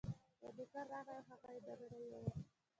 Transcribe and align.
یو 0.41 0.51
نوکر 0.57 0.85
راغی 0.91 1.13
او 1.17 1.23
هغه 1.29 1.49
یې 1.55 1.59
دننه 1.65 1.97
یووړ. 2.11 2.25